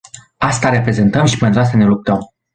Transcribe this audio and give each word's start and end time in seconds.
Asta 0.37 0.69
reprezentăm 0.69 1.25
și 1.25 1.37
pentru 1.37 1.59
asta 1.59 1.77
ne 1.77 1.85
luptăm. 1.85 2.29